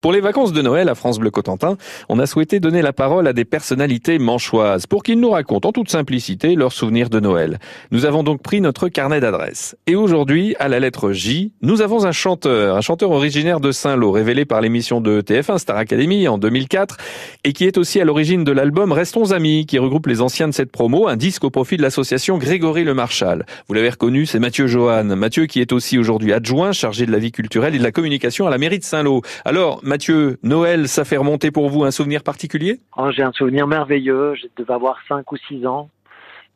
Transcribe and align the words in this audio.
Pour 0.00 0.12
les 0.12 0.22
vacances 0.22 0.54
de 0.54 0.62
Noël 0.62 0.88
à 0.88 0.94
France 0.94 1.18
Bleu 1.18 1.30
Cotentin, 1.30 1.76
on 2.08 2.18
a 2.20 2.24
souhaité 2.24 2.58
donner 2.58 2.80
la 2.80 2.94
parole 2.94 3.28
à 3.28 3.34
des 3.34 3.44
personnalités 3.44 4.18
manchoises 4.18 4.86
pour 4.86 5.02
qu'ils 5.02 5.20
nous 5.20 5.28
racontent 5.28 5.68
en 5.68 5.72
toute 5.72 5.90
simplicité 5.90 6.54
leurs 6.54 6.72
souvenirs 6.72 7.10
de 7.10 7.20
Noël. 7.20 7.58
Nous 7.90 8.06
avons 8.06 8.22
donc 8.22 8.40
pris 8.40 8.62
notre 8.62 8.88
carnet 8.88 9.20
d'adresses. 9.20 9.76
Et 9.86 9.96
aujourd'hui, 9.96 10.56
à 10.58 10.68
la 10.68 10.80
lettre 10.80 11.12
J, 11.12 11.52
nous 11.60 11.82
avons 11.82 12.06
un 12.06 12.12
chanteur, 12.12 12.76
un 12.76 12.80
chanteur 12.80 13.10
originaire 13.10 13.60
de 13.60 13.72
Saint-Lô, 13.72 14.10
révélé 14.10 14.46
par 14.46 14.62
l'émission 14.62 15.02
de 15.02 15.20
TF1 15.20 15.58
Star 15.58 15.76
Academy 15.76 16.28
en 16.28 16.38
2004, 16.38 16.96
et 17.44 17.52
qui 17.52 17.66
est 17.66 17.76
aussi 17.76 18.00
à 18.00 18.06
l'origine 18.06 18.42
de 18.42 18.52
l'album 18.52 18.92
Restons 18.92 19.32
Amis, 19.32 19.66
qui 19.66 19.78
regroupe 19.78 20.06
les 20.06 20.22
anciens 20.22 20.48
de 20.48 20.54
cette 20.54 20.72
promo, 20.72 21.08
un 21.08 21.16
disque 21.16 21.44
au 21.44 21.50
profit 21.50 21.76
de 21.76 21.82
l'association 21.82 22.38
Grégory 22.38 22.84
Le 22.84 22.94
Marchal. 22.94 23.44
Vous 23.68 23.74
l'avez 23.74 23.90
reconnu, 23.90 24.24
c'est 24.24 24.38
Mathieu 24.38 24.66
Johan. 24.66 25.04
Mathieu 25.04 25.44
qui 25.44 25.60
est 25.60 25.74
aussi 25.74 25.98
aujourd'hui 25.98 26.32
adjoint, 26.32 26.72
chargé 26.72 27.04
de 27.04 27.12
la 27.12 27.18
vie 27.18 27.32
culturelle 27.32 27.74
et 27.74 27.78
de 27.78 27.84
la 27.84 27.92
communication 27.92 28.46
à 28.46 28.50
la 28.50 28.56
mairie 28.56 28.78
de 28.78 28.84
Saint-Lô. 28.84 29.20
Alors, 29.44 29.82
Mathieu, 29.90 30.38
Noël, 30.44 30.86
ça 30.86 31.04
fait 31.04 31.16
remonter 31.16 31.50
pour 31.50 31.68
vous 31.68 31.82
un 31.82 31.90
souvenir 31.90 32.22
particulier? 32.22 32.78
Oh, 32.96 33.10
J'ai 33.10 33.24
un 33.24 33.32
souvenir 33.32 33.66
merveilleux. 33.66 34.36
Je 34.36 34.46
devais 34.56 34.72
avoir 34.72 35.00
5 35.08 35.32
ou 35.32 35.36
6 35.36 35.66
ans. 35.66 35.90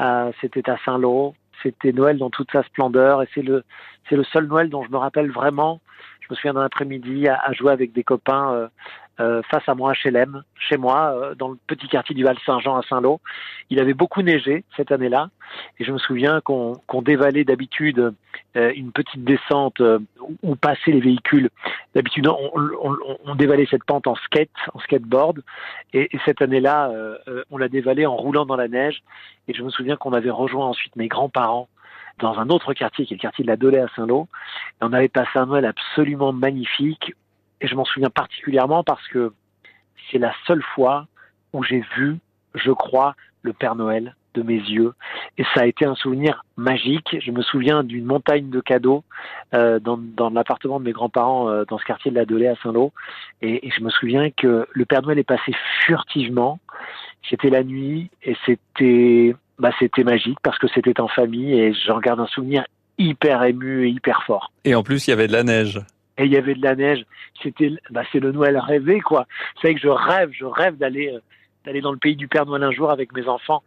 Euh, 0.00 0.32
C'était 0.40 0.70
à 0.70 0.78
Saint-Lô. 0.82 1.34
C'était 1.62 1.92
Noël 1.92 2.16
dans 2.16 2.30
toute 2.30 2.50
sa 2.50 2.62
splendeur. 2.62 3.22
Et 3.22 3.28
c'est 3.34 3.42
le, 3.42 3.64
c'est 4.08 4.16
le 4.16 4.24
seul 4.24 4.46
Noël 4.46 4.70
dont 4.70 4.82
je 4.82 4.90
me 4.90 4.96
rappelle 4.96 5.30
vraiment. 5.30 5.82
Je 6.28 6.34
me 6.34 6.36
souviens 6.36 6.54
d'un 6.54 6.64
après-midi 6.64 7.26
à, 7.26 7.40
à, 7.42 7.52
jouer 7.52 7.72
avec 7.72 7.92
des 7.92 8.04
copains 8.04 8.52
euh, 8.52 8.68
euh, 9.20 9.42
face 9.50 9.66
à 9.66 9.74
moi 9.74 9.94
HLM, 10.04 10.42
chez 10.58 10.76
moi, 10.76 11.14
euh, 11.14 11.34
dans 11.34 11.48
le 11.48 11.56
petit 11.66 11.88
quartier 11.88 12.14
du 12.14 12.22
Val-Saint-Jean 12.22 12.76
à 12.76 12.82
Saint-Lô. 12.82 13.20
Il 13.70 13.80
avait 13.80 13.94
beaucoup 13.94 14.20
neigé 14.20 14.62
cette 14.76 14.92
année-là, 14.92 15.30
et 15.78 15.84
je 15.84 15.90
me 15.90 15.96
souviens 15.96 16.42
qu'on 16.42 17.02
dévalait 17.02 17.44
d'habitude 17.44 18.12
une 18.54 18.92
petite 18.92 19.24
descente 19.24 19.80
où 20.42 20.56
passaient 20.56 20.90
les 20.90 21.00
véhicules. 21.00 21.48
D'habitude, 21.94 22.28
on, 22.28 23.34
dévalait 23.34 23.66
cette 23.70 23.84
pente 23.84 24.06
en 24.06 24.14
skate, 24.16 24.50
en 24.74 24.80
skateboard, 24.80 25.42
et, 25.92 26.14
et 26.14 26.20
cette 26.24 26.42
année-là, 26.42 26.90
on 27.50 27.56
l'a 27.56 27.68
dévalé 27.68 28.04
en 28.04 28.16
roulant 28.16 28.46
dans 28.46 28.56
la 28.56 28.68
neige. 28.68 29.02
Et 29.48 29.54
je 29.54 29.62
me 29.62 29.70
souviens 29.70 29.96
qu'on 29.96 30.12
avait 30.12 30.30
rejoint 30.30 30.66
ensuite 30.66 30.94
mes 30.96 31.08
grands-parents 31.08 31.68
dans 32.18 32.38
un 32.38 32.48
autre 32.50 32.72
quartier 32.74 33.06
qui 33.06 33.14
est 33.14 33.16
le 33.16 33.20
quartier 33.20 33.44
de 33.44 33.50
la 33.50 33.56
Dolée 33.56 33.78
à 33.78 33.88
Saint-Lô. 33.96 34.28
Et 34.80 34.84
on 34.84 34.92
avait 34.92 35.08
passé 35.08 35.30
un 35.36 35.46
Noël 35.46 35.64
absolument 35.64 36.32
magnifique 36.32 37.14
et 37.60 37.66
je 37.66 37.74
m'en 37.74 37.84
souviens 37.84 38.10
particulièrement 38.10 38.84
parce 38.84 39.06
que 39.08 39.32
c'est 40.10 40.18
la 40.18 40.32
seule 40.46 40.62
fois 40.62 41.06
où 41.52 41.62
j'ai 41.62 41.84
vu, 41.96 42.18
je 42.54 42.70
crois, 42.70 43.14
le 43.42 43.52
Père 43.52 43.74
Noël 43.74 44.14
de 44.34 44.42
mes 44.42 44.58
yeux. 44.58 44.92
Et 45.38 45.44
ça 45.54 45.62
a 45.62 45.66
été 45.66 45.84
un 45.84 45.94
souvenir 45.94 46.44
magique. 46.56 47.16
Je 47.20 47.30
me 47.32 47.42
souviens 47.42 47.82
d'une 47.82 48.04
montagne 48.04 48.50
de 48.50 48.60
cadeaux 48.60 49.02
euh, 49.54 49.80
dans, 49.80 49.98
dans 49.98 50.30
l'appartement 50.30 50.78
de 50.78 50.84
mes 50.84 50.92
grands-parents 50.92 51.48
euh, 51.48 51.64
dans 51.64 51.78
ce 51.78 51.84
quartier 51.84 52.10
de 52.10 52.16
la 52.16 52.24
Dolée 52.24 52.48
à 52.48 52.54
Saint-Lô. 52.62 52.92
Et, 53.42 53.66
et, 53.66 53.70
je 53.70 53.82
me 53.82 53.90
souviens 53.90 54.30
que 54.30 54.66
le 54.70 54.84
Père 54.84 55.02
Noël 55.02 55.18
est 55.18 55.24
passé 55.24 55.52
furtivement. 55.84 56.60
C'était 57.28 57.50
la 57.50 57.64
nuit 57.64 58.10
et 58.22 58.36
c'était 58.46 59.34
bah, 59.58 59.70
c'était 59.78 60.04
magique 60.04 60.38
parce 60.42 60.58
que 60.58 60.68
c'était 60.68 61.00
en 61.00 61.08
famille 61.08 61.58
et 61.58 61.72
j'en 61.86 61.98
garde 61.98 62.20
un 62.20 62.26
souvenir 62.26 62.64
hyper 62.98 63.42
ému 63.44 63.86
et 63.86 63.90
hyper 63.90 64.22
fort. 64.24 64.52
Et 64.64 64.74
en 64.74 64.82
plus, 64.82 65.06
il 65.06 65.10
y 65.10 65.12
avait 65.12 65.28
de 65.28 65.32
la 65.32 65.44
neige 65.44 65.80
et 66.18 66.24
il 66.24 66.32
y 66.32 66.36
avait 66.36 66.54
de 66.54 66.62
la 66.62 66.74
neige. 66.74 67.04
C'était, 67.42 67.72
bah, 67.90 68.02
c'est 68.12 68.20
le 68.20 68.32
Noël 68.32 68.58
rêvé, 68.58 69.00
quoi. 69.00 69.26
C'est 69.62 69.74
que 69.74 69.80
je 69.80 69.88
rêve, 69.88 70.30
je 70.32 70.44
rêve 70.44 70.76
d'aller, 70.76 71.12
euh, 71.14 71.20
d'aller 71.64 71.80
dans 71.80 71.92
le 71.92 71.98
pays 71.98 72.16
du 72.16 72.28
Père 72.28 72.44
Noël 72.44 72.64
un 72.64 72.72
jour 72.72 72.90
avec 72.90 73.12
mes 73.14 73.26
enfants. 73.28 73.62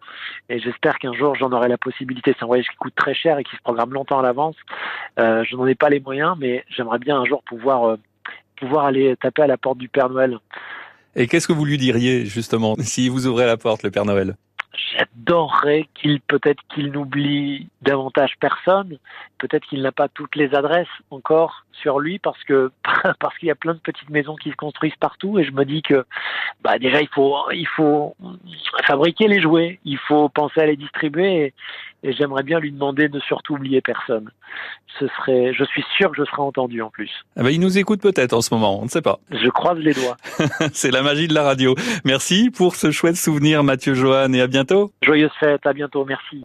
Et 0.49 0.59
j'espère 0.59 0.99
qu'un 0.99 1.13
jour 1.13 1.35
j'en 1.35 1.51
aurai 1.51 1.69
la 1.69 1.77
possibilité. 1.77 2.35
C'est 2.37 2.43
un 2.43 2.47
voyage 2.47 2.67
qui 2.67 2.75
coûte 2.75 2.95
très 2.95 3.15
cher 3.15 3.39
et 3.39 3.43
qui 3.43 3.55
se 3.55 3.61
programme 3.61 3.93
longtemps 3.93 4.19
à 4.19 4.23
l'avance. 4.23 4.55
Euh, 5.19 5.43
je 5.49 5.55
n'en 5.55 5.65
ai 5.65 5.75
pas 5.75 5.89
les 5.89 6.01
moyens, 6.01 6.35
mais 6.37 6.65
j'aimerais 6.69 6.99
bien 6.99 7.17
un 7.17 7.25
jour 7.25 7.41
pouvoir, 7.43 7.85
euh, 7.85 7.95
pouvoir 8.57 8.85
aller 8.85 9.15
taper 9.15 9.43
à 9.43 9.47
la 9.47 9.57
porte 9.57 9.77
du 9.77 9.87
Père 9.87 10.09
Noël. 10.09 10.37
Et 11.15 11.27
qu'est-ce 11.27 11.47
que 11.47 11.53
vous 11.53 11.65
lui 11.65 11.77
diriez, 11.77 12.25
justement, 12.25 12.75
si 12.79 13.07
vous 13.07 13.27
ouvrez 13.27 13.45
la 13.45 13.57
porte, 13.57 13.83
le 13.83 13.91
Père 13.91 14.05
Noël? 14.05 14.35
J'adorerais 14.73 15.89
qu'il 15.93 16.21
peut-être 16.21 16.61
qu'il 16.73 16.91
n'oublie 16.91 17.67
davantage 17.81 18.35
personne, 18.39 18.97
peut-être 19.37 19.65
qu'il 19.65 19.81
n'a 19.81 19.91
pas 19.91 20.07
toutes 20.07 20.35
les 20.35 20.55
adresses 20.55 20.87
encore 21.09 21.65
sur 21.73 21.99
lui 21.99 22.19
parce 22.19 22.41
que 22.45 22.71
parce 23.19 23.37
qu'il 23.37 23.49
y 23.49 23.51
a 23.51 23.55
plein 23.55 23.73
de 23.73 23.79
petites 23.79 24.09
maisons 24.09 24.35
qui 24.35 24.49
se 24.49 24.55
construisent 24.55 24.95
partout 24.95 25.39
et 25.39 25.43
je 25.43 25.51
me 25.51 25.65
dis 25.65 25.81
que 25.81 26.05
bah 26.61 26.79
déjà 26.79 27.01
il 27.01 27.09
faut 27.09 27.35
il 27.51 27.67
faut 27.67 28.15
fabriquer 28.85 29.27
les 29.27 29.41
jouets, 29.41 29.79
il 29.83 29.97
faut 29.97 30.29
penser 30.29 30.61
à 30.61 30.65
les 30.65 30.77
distribuer 30.77 31.53
et 32.03 32.13
j'aimerais 32.13 32.43
bien 32.43 32.59
lui 32.59 32.71
demander 32.71 33.09
de 33.09 33.19
surtout 33.19 33.55
oublier 33.55 33.81
personne. 33.81 34.29
Ce 34.99 35.07
serait, 35.07 35.53
je 35.53 35.63
suis 35.65 35.83
sûr 35.97 36.11
que 36.11 36.17
je 36.17 36.25
serai 36.25 36.41
entendu 36.41 36.81
en 36.81 36.89
plus. 36.89 37.11
Ah 37.35 37.43
bah, 37.43 37.51
il 37.51 37.59
nous 37.59 37.77
écoute 37.77 38.01
peut-être 38.01 38.33
en 38.33 38.41
ce 38.41 38.53
moment, 38.53 38.79
on 38.79 38.85
ne 38.85 38.89
sait 38.89 39.01
pas. 39.01 39.19
Je 39.31 39.49
croise 39.49 39.77
les 39.79 39.93
doigts. 39.93 40.17
C'est 40.73 40.91
la 40.91 41.01
magie 41.01 41.27
de 41.27 41.33
la 41.33 41.43
radio. 41.43 41.75
Merci 42.03 42.49
pour 42.49 42.75
ce 42.75 42.91
chouette 42.91 43.15
souvenir, 43.15 43.63
Mathieu 43.63 43.93
Johan, 43.93 44.33
et 44.33 44.41
à 44.41 44.47
bientôt. 44.47 44.91
Joyeuse 45.01 45.31
fête, 45.39 45.65
à 45.65 45.73
bientôt, 45.73 46.05
merci. 46.05 46.37